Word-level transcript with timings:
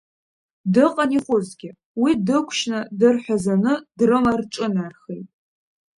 Дыҟан 0.73 1.09
ихәызгьы, 1.17 1.69
уи 2.01 2.11
дықәшьны, 2.25 2.79
дырҳәазаны 2.99 3.73
дрыма 3.97 4.31
рҿынархеит. 4.39 5.27